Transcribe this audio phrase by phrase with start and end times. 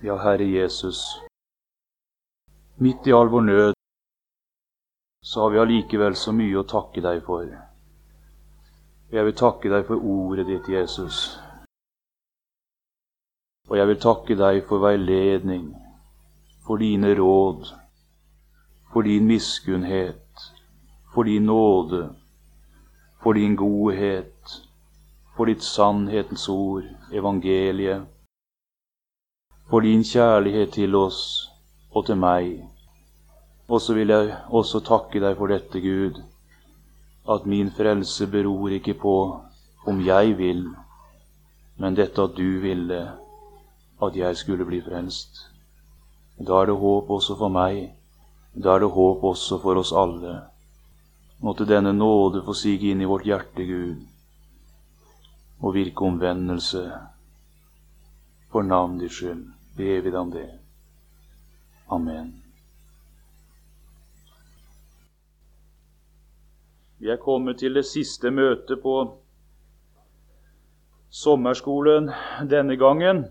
[0.00, 1.20] Ja, Herre Jesus,
[2.76, 3.72] midt i all vår nød
[5.26, 7.48] så har vi allikevel så mye å takke deg for.
[9.10, 11.16] Jeg vil takke deg for ordet ditt, Jesus.
[13.66, 15.72] Og jeg vil takke deg for veiledning,
[16.62, 17.72] for dine råd,
[18.92, 20.44] for din miskunnhet,
[21.10, 22.04] for din nåde,
[23.18, 24.54] for din godhet,
[25.34, 28.06] for ditt sannhetens ord, evangeliet
[29.70, 31.50] for din kjærlighet til oss
[31.92, 32.62] og til meg.
[33.68, 36.22] Og så vil jeg også takke deg for dette, Gud,
[37.28, 39.16] at min frelse beror ikke på
[39.86, 40.62] om jeg vil,
[41.76, 43.00] men dette at du ville
[44.02, 45.44] at jeg skulle bli frelst.
[46.38, 47.90] Da er det håp også for meg.
[48.54, 50.38] Da er det håp også for oss alle.
[51.44, 54.00] Måtte denne nåde få sige inn i vårt hjerte, Gud,
[55.60, 56.86] og virke omvendelse
[58.50, 60.48] for navn ditt skyld ber vi deg om det.
[61.94, 62.32] Amen.
[66.98, 68.94] Vi er kommet til det siste møtet på
[71.14, 72.10] sommerskolen
[72.50, 73.22] denne gangen.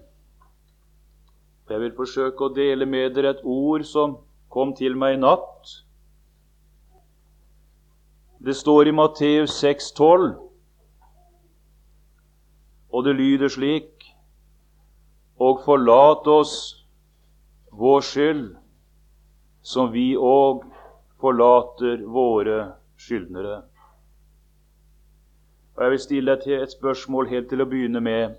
[1.67, 4.15] Jeg vil forsøke å dele med dere et ord som
[4.47, 5.73] kom til meg i natt.
[8.39, 10.29] Det står i Matteus 6,12,
[12.93, 13.96] og det lyder slik
[15.37, 16.53] og forlat oss
[17.77, 18.45] vår skyld,
[19.61, 20.63] som vi òg
[21.21, 22.59] forlater våre
[22.97, 23.61] skyldnere.
[25.77, 28.37] Og Jeg vil stille deg et spørsmål helt til å begynne med.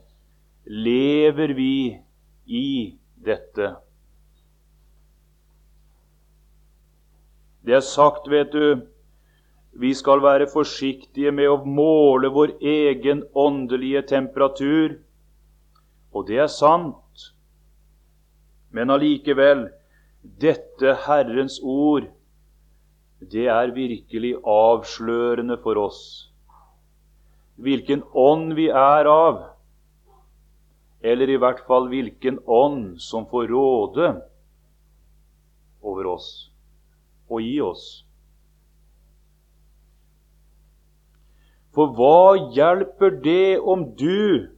[0.67, 1.75] Lever vi
[2.47, 2.71] i
[3.15, 3.77] dette?
[7.63, 8.81] Det er sagt, vet du,
[9.79, 14.97] vi skal være forsiktige med å måle vår egen åndelige temperatur
[16.13, 17.29] og det er sant.
[18.71, 19.69] Men allikevel,
[20.23, 22.09] dette Herrens ord,
[23.19, 26.03] det er virkelig avslørende for oss.
[27.59, 29.41] Hvilken ånd vi er av,
[31.03, 34.13] eller i hvert fall hvilken ånd som får råde
[35.83, 36.29] over oss
[37.31, 37.87] og i oss.
[41.75, 44.49] For hva hjelper det om du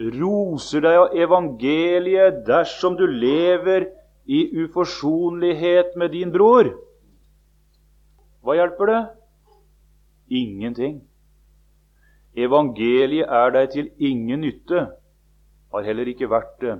[0.00, 3.90] roser deg av evangeliet dersom du lever
[4.30, 6.70] i uforsonlighet med din bror.
[8.40, 9.00] Hva hjelper det?
[10.40, 11.00] Ingenting.
[12.38, 14.86] Evangeliet er deg til ingen nytte,
[15.70, 16.76] har heller ikke vært det.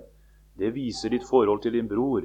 [0.60, 2.24] Det viser ditt forhold til din bror.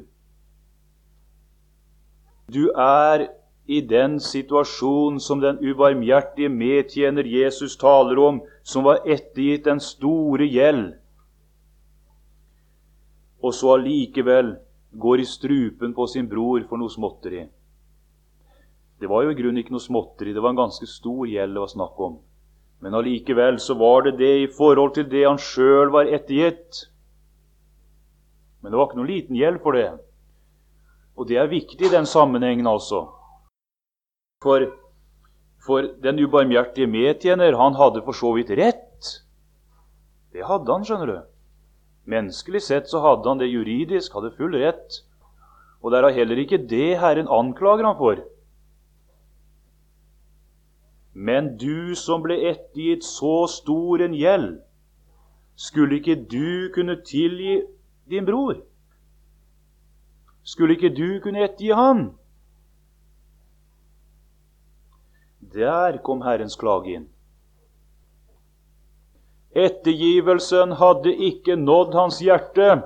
[2.52, 3.28] Du er
[3.66, 10.46] i den situasjon som den ubarmhjertige medtjener Jesus taler om, som var ettergitt den store
[10.46, 10.94] gjeld,
[13.42, 14.56] og så allikevel
[14.98, 17.44] går i strupen på sin bror for noe småtteri.
[19.00, 21.62] Det var jo i grunnen ikke noe småtteri, det var en ganske stor gjeld det
[21.66, 22.18] var snakk om.
[22.82, 26.86] Men allikevel så var det det i forhold til det han sjøl var ettergitt.
[28.62, 29.90] Men det var ikke noen liten gjeld for det.
[31.16, 33.15] Og det er viktig i den sammenhengen, altså.
[34.46, 34.68] For,
[35.66, 39.08] for den ubarmhjertige medtjener, han hadde for så vidt rett.
[40.36, 41.16] Det hadde han, skjønner du.
[42.14, 45.00] Menneskelig sett så hadde han det juridisk, hadde full rett.
[45.82, 48.22] Og det er heller ikke det Herren anklager ham for.
[51.16, 54.60] Men du som ble ettergitt så stor en gjeld,
[55.56, 57.62] skulle ikke du kunne tilgi
[58.12, 58.60] din bror?
[60.44, 62.10] Skulle ikke du kunne ettergi han?
[65.56, 67.06] Der kom Herrens klage inn.
[69.56, 72.82] Ettergivelsen hadde ikke nådd hans hjerte.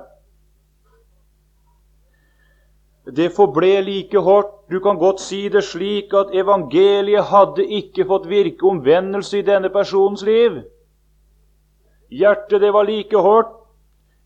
[3.10, 4.52] Det forble like hardt.
[4.70, 9.72] Du kan godt si det slik at evangeliet hadde ikke fått virke omvendelse i denne
[9.74, 10.60] personens liv.
[12.10, 13.50] Hjertet det var like hardt,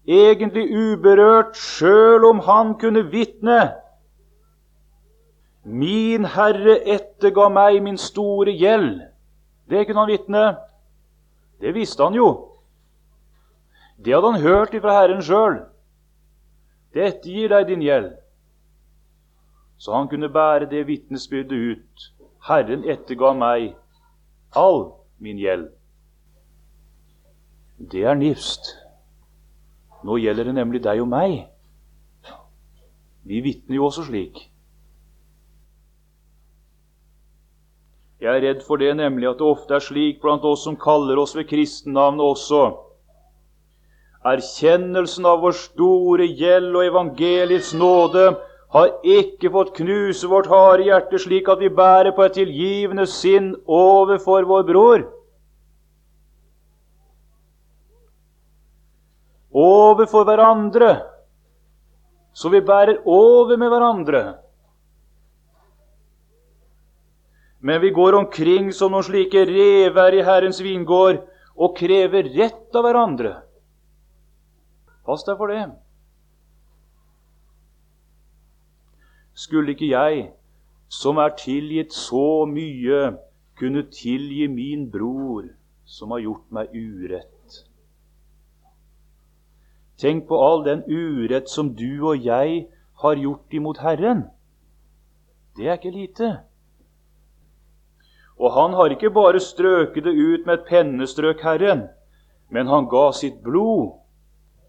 [0.04, 3.72] egentlig uberørt, sjøl om han kunne vitne
[5.64, 9.00] Min Herre etterga meg min store gjeld.
[9.70, 10.42] Det kunne han vitne.
[11.60, 12.28] Det visste han jo.
[13.96, 15.62] Det hadde han hørt ifra Herren sjøl.
[16.92, 18.12] Det ettergir deg din gjeld.
[19.78, 22.08] Så han kunne bære det vitnesbyrdet ut.
[22.44, 23.72] Herren etterga meg
[24.52, 25.70] all min gjeld.
[27.78, 28.76] Det er nifst.
[30.04, 31.46] Nå gjelder det nemlig deg og meg.
[33.24, 34.50] Vi vitner jo også slik.
[38.24, 41.20] Jeg er redd for det nemlig at det ofte er slik blant oss som kaller
[41.20, 42.62] oss ved kristennavnet også,
[44.24, 48.30] Erkjennelsen av vår store gjeld og evangeliets nåde
[48.72, 53.52] har ikke fått knuse vårt harde hjerte slik at vi bærer på et tilgivende sinn
[53.68, 55.04] overfor vår bror.
[59.52, 60.94] Overfor hverandre,
[62.32, 64.24] så vi bærer over med hverandre.
[67.64, 71.22] Men vi går omkring som noen slike rever i Herrens vingård
[71.56, 73.32] og krever rett av hverandre.
[75.08, 75.64] Pass deg for det.
[79.32, 80.28] Skulle ikke jeg,
[80.92, 83.14] som er tilgitt så mye,
[83.56, 85.48] kunne tilgi min bror
[85.88, 87.64] som har gjort meg urett?
[89.96, 92.66] Tenk på all den urett som du og jeg
[93.00, 94.26] har gjort imot Herren.
[95.56, 96.36] Det er ikke lite.
[98.38, 101.86] Og han har ikke bare strøket det ut med et pennestrøk, Herren,
[102.50, 103.94] men han ga sitt blod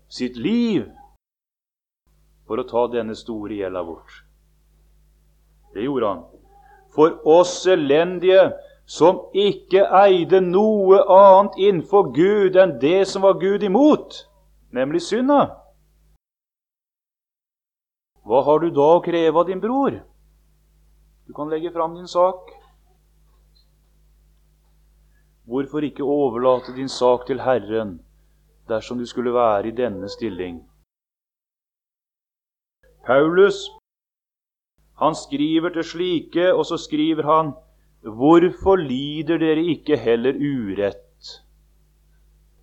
[0.07, 0.85] sitt liv
[2.45, 4.21] for å ta denne store gjelda bort.
[5.73, 6.23] Det gjorde han.
[6.95, 8.53] For oss elendige
[8.85, 14.21] som ikke eide noe annet innenfor Gud enn det som var Gud imot,
[14.71, 15.57] nemlig synda.
[18.25, 19.99] Hva har du da å kreve av din bror?
[21.25, 22.53] Du kan legge fram din sak.
[25.45, 27.99] Hvorfor ikke overlate din sak til Herren
[28.69, 30.63] dersom du skulle være i denne stilling.
[33.05, 33.59] Paulus
[34.97, 37.53] han skriver til slike, og så skriver han
[38.01, 41.01] Hvorfor lider dere ikke heller urett?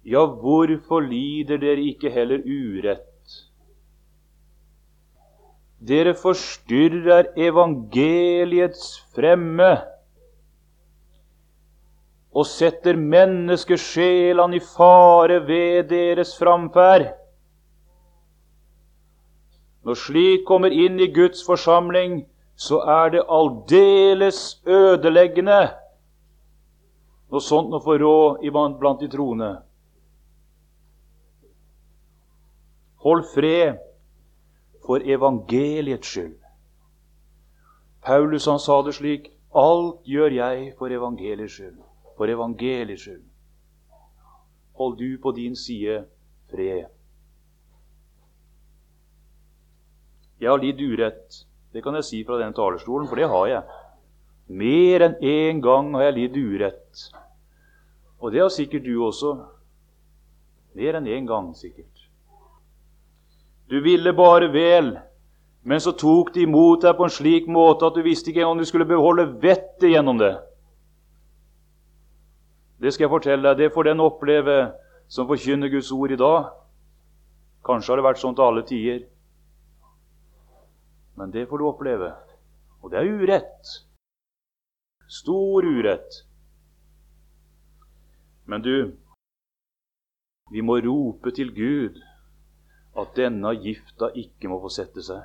[0.05, 3.09] Ja, hvorfor lider dere ikke heller urett?
[5.83, 9.77] Dere forstyrrer evangeliets fremme
[12.33, 17.11] og setter menneskesjelene i fare ved deres framferd.
[19.85, 22.23] Når slik kommer inn i Guds forsamling,
[22.57, 25.63] så er det aldeles ødeleggende
[27.33, 29.63] når sånt nå får råd blant de troende.
[33.03, 33.81] Hold fred
[34.85, 36.37] for evangeliets skyld.
[38.05, 41.92] Paulus han sa det slik Alt gjør jeg for evangeliets skyld
[42.23, 43.23] for evangeliets skyld.
[44.79, 46.05] Hold du på din side
[46.51, 46.85] fred.
[50.39, 51.41] Jeg har lidd urett.
[51.75, 53.81] Det kan jeg si fra denne talerstolen, for det har jeg.
[54.63, 57.03] Mer enn én gang har jeg lidd urett.
[58.23, 59.35] Og det har sikkert du også.
[60.79, 62.07] Mer enn én gang, sikkert.
[63.67, 64.95] Du ville bare vel,
[65.67, 68.63] men så tok de imot deg på en slik måte at du visste ikke om
[68.63, 70.37] du skulle beholde vettet gjennom det.
[72.83, 73.59] Det skal jeg fortelle deg.
[73.59, 74.57] Det får den oppleve
[75.07, 76.51] som forkynner Guds ord i dag.
[77.63, 79.05] Kanskje har det vært sånn til alle tider.
[81.15, 82.09] Men det får du oppleve.
[82.83, 83.75] Og det er urett.
[85.07, 86.17] Stor urett.
[88.51, 88.97] Men du,
[90.51, 92.01] vi må rope til Gud
[92.99, 95.23] at denne gifta ikke må få sette seg.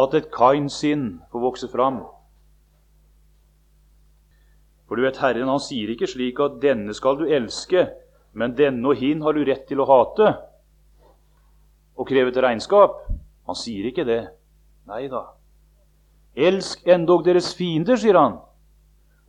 [0.00, 2.00] At et Kain-sinn får vokse fram.
[4.90, 7.84] For du vet, Herren han sier ikke slik at 'denne skal du elske',
[8.34, 10.32] men 'denne og hin har du rett til å hate'
[11.94, 12.96] og kreve til regnskap.
[13.46, 14.32] Han sier ikke det.
[14.90, 15.22] Nei da.
[16.34, 18.40] Elsk endog deres fiender, sier han.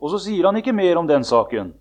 [0.02, 1.74] Og så sier han ikke mer om den saken.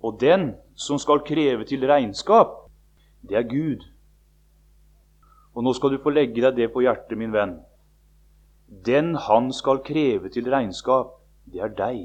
[0.00, 2.70] Og den som skal kreve til regnskap,
[3.20, 3.84] det er Gud.
[5.52, 7.58] Og nå skal du få legge deg det på hjertet, min venn.
[8.68, 11.14] Den han skal kreve til regnskap,
[11.48, 12.00] det er deg.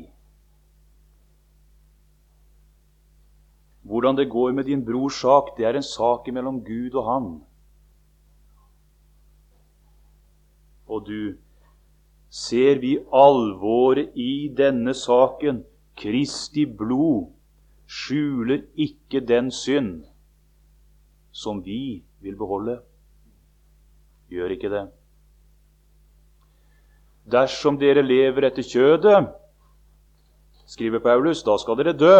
[3.84, 7.28] Hvordan det går med din brors sak, det er en sak mellom Gud og han.
[10.88, 11.36] Og du,
[12.30, 15.66] ser vi alvoret i denne saken,
[16.00, 17.28] Kristi blod
[17.86, 20.08] skjuler ikke den synd
[21.32, 22.80] som vi vil beholde.
[24.30, 24.88] Gjør ikke det.
[27.24, 29.30] Dersom dere lever etter kjødet,
[30.68, 32.18] skriver Paulus, da skal dere dø.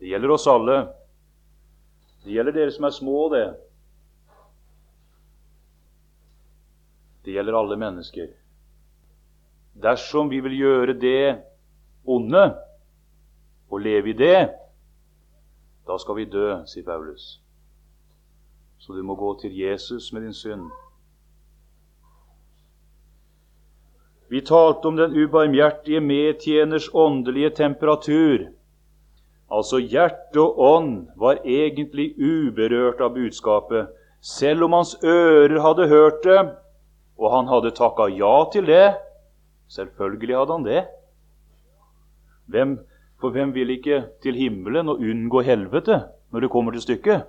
[0.00, 0.76] Det gjelder oss alle.
[2.24, 3.46] Det gjelder dere som er små, det.
[7.24, 8.30] Det gjelder alle mennesker.
[9.82, 11.42] Dersom vi vil gjøre det
[12.06, 12.42] onde
[13.70, 14.50] og leve i det,
[15.86, 17.40] da skal vi dø, sier Paulus.
[18.78, 20.70] Så du må gå til Jesus med din synd.
[24.30, 28.44] Vi talte om den ubarmhjertige medtjeners åndelige temperatur.
[29.50, 33.90] Altså hjerte og ånd var egentlig uberørt av budskapet,
[34.22, 36.38] selv om hans ører hadde hørt det,
[37.18, 38.94] og han hadde takka ja til det.
[39.66, 40.86] Selvfølgelig hadde han det.
[42.46, 42.78] Hvem,
[43.18, 47.26] for hvem vil ikke til himmelen og unngå helvete når det kommer til stykket?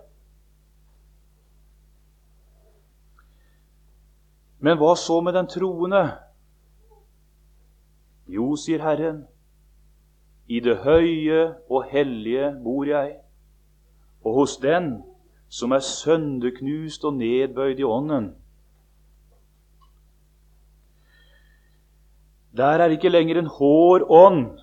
[4.62, 6.12] Men hva så med den troende?
[8.28, 9.26] Jo, sier Herren,
[10.48, 13.16] i det høye og hellige bor jeg,
[14.24, 14.94] og hos den
[15.52, 18.34] som er sønderknust og nedbøyd i ånden.
[22.58, 24.60] Der er ikke lenger en hår ånd,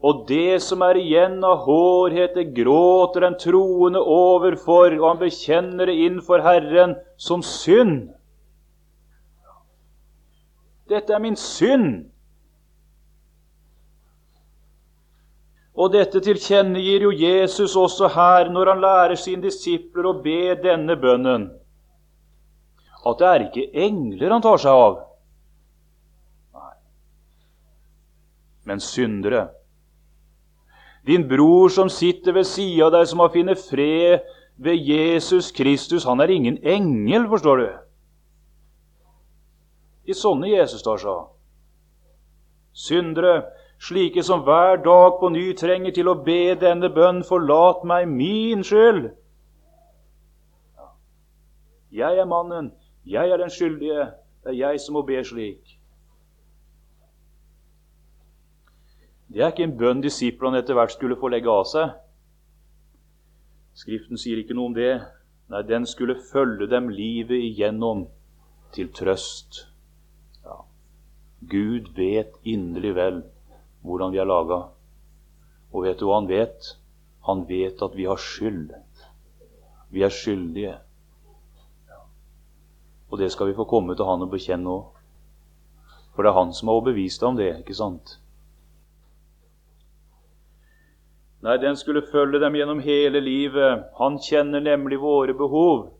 [0.00, 5.88] og det som er igjen av hårhet, det gråter den troende overfor, og han bekjenner
[5.88, 8.10] det innenfor Herren som synd.
[10.88, 12.06] Dette er min synd.
[15.76, 20.96] Og dette tilkjennegir jo Jesus også her når han lærer sine disipler å be denne
[20.96, 21.50] bønnen.
[23.06, 24.96] At det er ikke engler han tar seg av,
[26.56, 26.72] Nei.
[28.66, 29.44] men syndere.
[31.06, 34.24] Din bror som sitter ved sida av deg, som har funnet fred
[34.56, 37.68] ved Jesus Kristus, han er ingen engel, forstår du.
[40.10, 41.28] I sånne Jesus tar seg av.
[42.76, 43.36] Syndere,
[43.78, 48.64] slike som hver dag på ny trenger til å be denne bønn, forlat meg min
[48.64, 49.10] skyld.
[51.92, 52.72] Jeg er mannen,
[53.04, 54.10] jeg er den skyldige,
[54.44, 55.76] det er jeg som må be slik.
[59.26, 61.94] Det er ikke en bønn disiplene etter hvert skulle få legge av seg.
[63.76, 64.92] Skriften sier ikke noe om det.
[65.52, 68.06] Nei, den skulle følge dem livet igjennom
[68.74, 69.66] til trøst.
[71.46, 73.18] Gud vet inderlig vel
[73.86, 74.66] hvordan vi er laga.
[75.72, 76.74] Og vet du hva han vet?
[77.26, 78.74] Han vet at vi har skyld.
[79.90, 80.76] Vi er skyldige.
[83.10, 84.86] Og det skal vi få komme til han og bekjenne òg.
[86.14, 88.16] For det er han som har overbevist deg om det, ikke sant?
[91.44, 93.84] Nei, den skulle følge dem gjennom hele livet.
[94.00, 95.92] Han kjenner nemlig våre behov.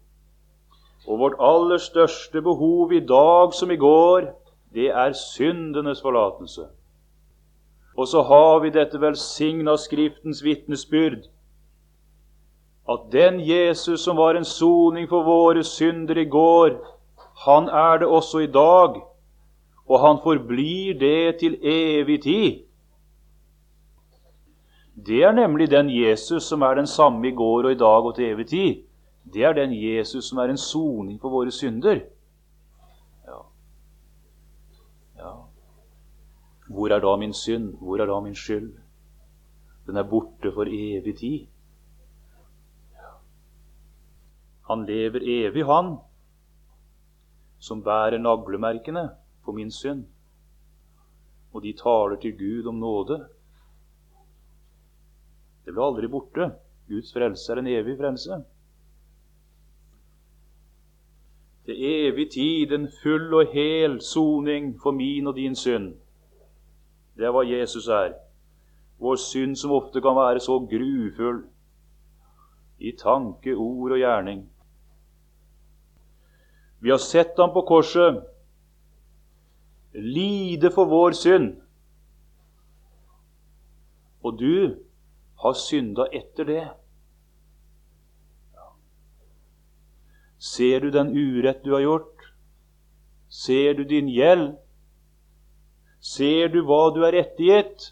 [1.07, 4.33] Og vårt aller største behov i dag som i går,
[4.75, 6.66] det er syndenes forlatelse.
[7.96, 11.24] Og så har vi dette velsigna Skriftens vitnesbyrd,
[12.88, 16.76] at den Jesus som var en soning for våre synder i går,
[17.46, 19.00] han er det også i dag,
[19.86, 22.62] og han forblir det til evig tid.
[25.06, 28.14] Det er nemlig den Jesus som er den samme i går og i dag og
[28.14, 28.74] til evig tid.
[29.34, 32.00] Det er den Jesus som er en soning for våre synder.
[36.68, 37.76] Hvor er da min synd?
[37.78, 38.73] Hvor er da min skyld?
[39.87, 41.46] Den er borte for evig tid.
[44.66, 45.96] Han lever evig, han,
[47.58, 49.11] som bærer naglemerkene
[49.44, 50.04] på min synd.
[51.52, 53.18] Og de taler til Gud om nåde.
[55.64, 56.50] Det blir aldri borte.
[56.88, 58.42] Guds frelse er en evig frelse.
[61.66, 65.94] Til evig tid en full og hel soning for min og din synd.
[67.16, 68.14] Det er hva Jesus er.
[69.00, 71.44] Vår synd som ofte kan være så grufull
[72.78, 74.42] i tanke, ord og gjerning.
[76.80, 78.20] Vi har sett ham på korset
[79.96, 81.54] lide for vår synd.
[84.23, 84.76] Og du
[85.40, 86.64] har synda etter det.
[90.38, 92.28] Ser du den urett du har gjort?
[93.28, 94.56] Ser du din gjeld?
[96.06, 97.90] Ser du hva du er ettergitt?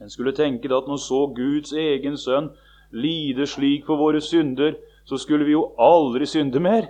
[0.00, 2.52] En skulle tenke at når så Guds egen sønn
[2.94, 4.76] lide slik for våre synder,
[5.08, 6.86] så skulle vi jo aldri synde mer.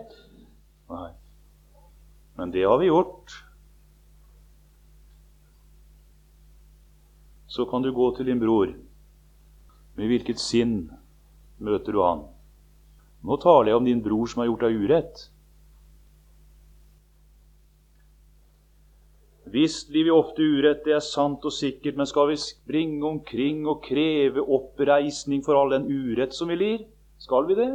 [0.91, 1.11] Nei,
[2.37, 3.39] men det har vi gjort.
[7.49, 8.75] Så kan du gå til din bror.
[9.97, 10.91] Med hvilket sinn
[11.57, 12.27] møter du han?
[13.25, 15.25] Nå taler jeg om din bror som har gjort deg urett.
[19.47, 23.63] Visst blir vi ofte urett, det er sant og sikkert, men skal vi springe omkring
[23.71, 26.81] og kreve oppreisning for all den urett som vi lir?
[27.23, 27.71] Skal vi det?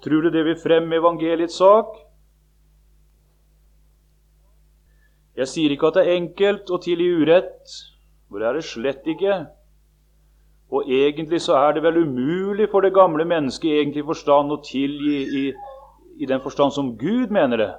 [0.00, 1.92] Tror du det vil fremme evangeliets sak?
[5.36, 7.76] Jeg sier ikke at det er enkelt å tilgi urett,
[8.28, 9.36] for det er det slett ikke.
[10.72, 15.20] Og egentlig så er det vel umulig for det gamle mennesket egentlig forstand å tilgi
[15.40, 15.44] i,
[16.16, 17.70] i den forstand som Gud mener det.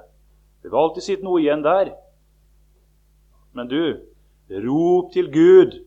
[0.62, 1.92] Det vil alltid sitte noe igjen der.
[3.52, 3.98] Men du,
[4.64, 5.80] rop til Gud.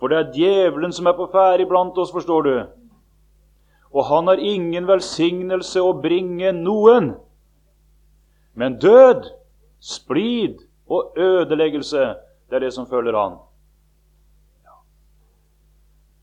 [0.00, 2.54] For det er djevelen som er på ferde iblant oss, forstår du.
[3.90, 7.12] Og han har ingen velsignelse å bringe noen.
[8.54, 9.28] Men død,
[9.80, 12.10] splid og ødeleggelse,
[12.50, 13.38] det er det som følger han.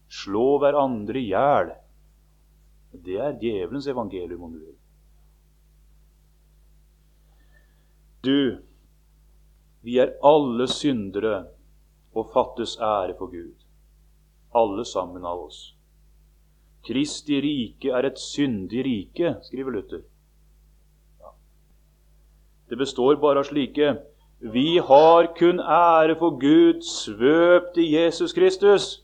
[0.08, 1.72] Slå hverandre i hjel.
[3.06, 4.77] Det er djevelens evangelium, om du vil.
[8.28, 8.58] Du,
[9.88, 11.46] vi er alle syndere
[12.12, 13.56] og fattes ære for Gud.
[14.56, 15.60] Alle sammen av oss.
[16.88, 20.04] Kristi rike er et syndig rike, skriver Luther.
[22.70, 23.96] Det består bare av slike
[24.54, 29.04] Vi har kun ære for Gud svøpt i Jesus Kristus,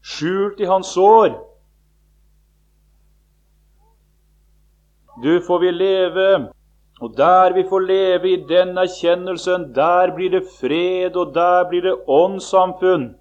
[0.00, 1.34] skjult i Hans sår.
[5.22, 6.55] Du får vi leve
[7.00, 11.82] og der vi får leve i den erkjennelsen, der blir det fred, og der blir
[11.84, 13.16] det åndssamfunn.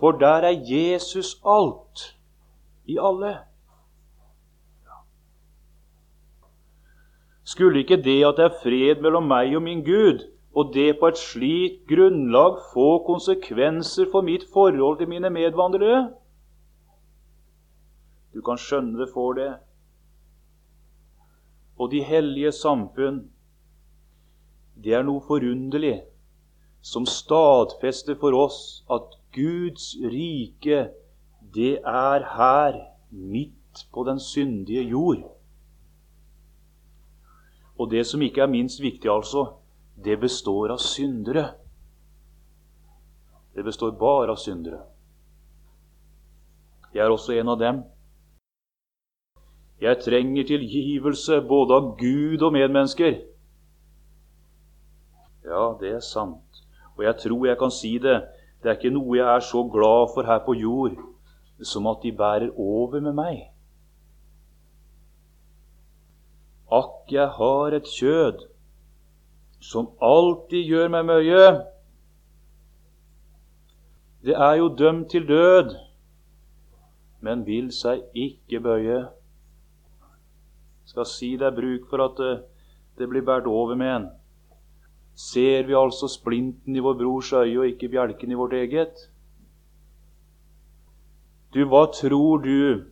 [0.00, 2.16] For der er Jesus alt
[2.88, 3.38] i alle.
[7.44, 10.24] Skulle ikke det at det er fred mellom meg og min Gud,
[10.56, 16.14] og det på et slikt grunnlag få konsekvenser for mitt forhold til mine medvandrere?
[18.32, 19.50] Du kan skjønne det får det
[21.82, 23.24] og de hellige samfunn,
[24.78, 25.96] det er noe forunderlig
[26.82, 28.60] som stadfester for oss
[28.90, 30.84] at Guds rike,
[31.54, 32.78] det er her,
[33.10, 35.24] midt på den syndige jord.
[37.78, 39.46] Og det som ikke er minst viktig, altså,
[40.04, 41.48] det består av syndere.
[43.54, 44.84] Det består bare av syndere.
[46.94, 47.82] Jeg er også en av dem.
[49.82, 53.16] Jeg trenger tilgivelse både av Gud og medmennesker.
[55.42, 56.60] Ja, det er sant.
[56.94, 58.20] Og jeg tror jeg kan si det.
[58.62, 60.94] Det er ikke noe jeg er så glad for her på jord
[61.66, 63.40] som at de bærer over med meg.
[66.70, 68.44] Akk, jeg har et kjød
[69.62, 71.42] som alltid gjør meg møye.
[74.22, 75.74] Det er jo dømt til død,
[77.20, 79.00] men vil seg ikke bøye
[80.92, 82.32] skal si det er bruk for at det,
[83.00, 84.10] det blir båret over med en.
[85.16, 89.08] Ser vi altså splinten i vår brors øye og ikke bjelken i vårt eget?
[91.52, 92.88] Du, hva tror du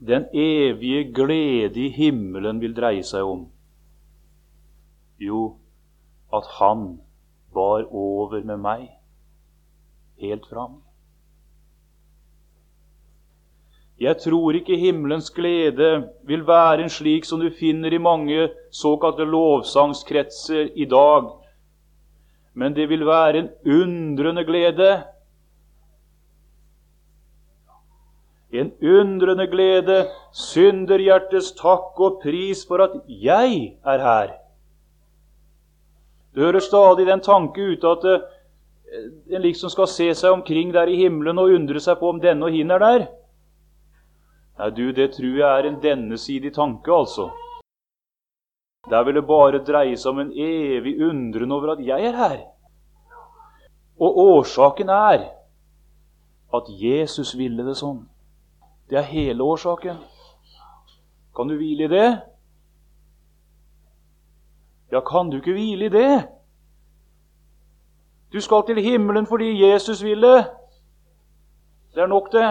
[0.00, 3.46] den evige glede i himmelen vil dreie seg om?
[5.20, 5.56] Jo,
[6.32, 6.88] at Han
[7.56, 8.88] bar over med meg
[10.20, 10.82] helt fram.
[14.00, 19.24] Jeg tror ikke himmelens glede vil være en slik som du finner i mange såkalte
[19.24, 21.30] lovsangskretser i dag.
[22.54, 24.90] Men det vil være en undrende glede.
[28.52, 34.36] En undrende glede, synderhjertets takk og pris for at jeg er her.
[36.36, 38.24] Du hører stadig den tanke ute at eh,
[39.32, 42.44] en liksom skal se seg omkring der i himmelen og undre seg på om denne
[42.44, 43.06] og hin er der.
[44.58, 47.30] Nei, du, det tror jeg er en dennesidig tanke, altså.
[48.90, 52.36] Der vil det bare dreie seg om en evig undren over at jeg er her.
[54.00, 55.26] Og årsaken er
[56.54, 58.04] at Jesus ville det sånn.
[58.88, 59.98] Det er hele årsaken.
[61.36, 62.08] Kan du hvile i det?
[64.92, 66.28] Ja, kan du ikke hvile i det?
[68.32, 70.46] Du skal til himmelen fordi Jesus ville.
[71.94, 72.46] Det er nok, det.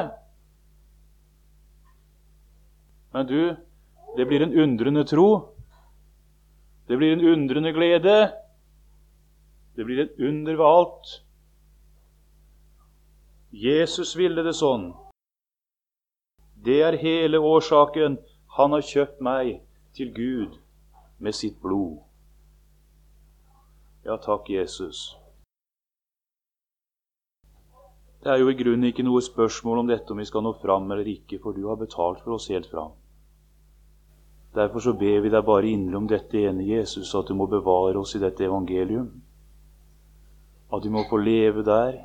[3.16, 3.56] Men du,
[4.18, 5.56] det blir en undrende tro.
[6.88, 8.16] Det blir en undrende glede.
[9.76, 11.14] Det blir et under ved alt.
[13.56, 14.90] Jesus ville det sånn.
[16.68, 18.18] Det er hele årsaken.
[18.58, 19.54] Han har kjøpt meg
[19.96, 20.60] til Gud
[21.24, 22.02] med sitt blod.
[24.04, 25.16] Ja, takk, Jesus.
[28.20, 30.92] Det er jo i grunnen ikke noe spørsmål om dette om vi skal nå fram
[30.92, 32.92] eller ikke, for du har betalt for oss helt fram.
[34.56, 38.00] Derfor så ber vi deg bare inderlig om dette ene, Jesus, at du må bevare
[38.00, 39.10] oss i dette evangelium.
[40.72, 41.98] At vi må få leve der,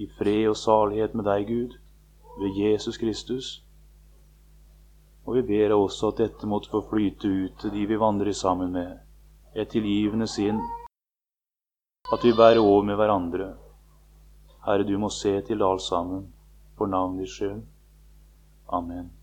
[0.00, 1.76] i fred og salighet med deg, Gud,
[2.40, 3.50] ved Jesus Kristus.
[5.26, 8.32] Og vi ber deg også at dette måtte få flyte ut til de vi vandrer
[8.32, 8.96] sammen med,
[9.54, 10.64] et tilgivende sinn.
[12.12, 13.52] At vi bærer over med hverandre.
[14.64, 16.30] Herre, du må se til alt sammen,
[16.76, 17.60] for navnets skyld.
[18.72, 19.19] Amen.